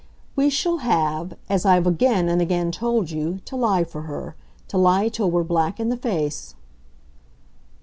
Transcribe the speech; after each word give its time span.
"We 0.35 0.49
shall 0.49 0.77
have, 0.79 1.35
as 1.47 1.63
I've 1.63 1.85
again 1.85 2.27
and 2.27 2.41
again 2.41 2.71
told 2.71 3.11
you, 3.11 3.39
to 3.45 3.55
lie 3.55 3.83
for 3.83 4.01
her 4.01 4.35
to 4.69 4.77
lie 4.79 5.09
till 5.09 5.29
we're 5.29 5.43
black 5.43 5.79
in 5.79 5.89
the 5.89 5.95
face." 5.97 6.55